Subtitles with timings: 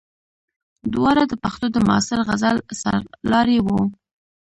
[0.93, 3.79] دواړه د پښتو د معاصر غزل سرلاري وو.